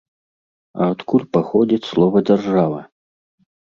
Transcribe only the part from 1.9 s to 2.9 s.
слова дзяржава?